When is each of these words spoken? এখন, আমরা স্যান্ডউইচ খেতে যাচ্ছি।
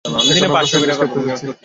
এখন, 0.05 0.13
আমরা 0.15 0.33
স্যান্ডউইচ 0.39 0.69
খেতে 0.71 1.27
যাচ্ছি। 1.29 1.45